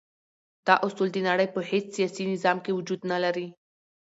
دا 0.67 0.75
اصول 0.85 1.09
د 1.13 1.17
نړی 1.27 1.47
په 1.55 1.59
هیڅ 1.69 1.85
سیاسی 1.95 2.23
نظام 2.33 2.57
کی 2.65 2.71
وجود 2.77 3.01
نلری. 3.11 3.47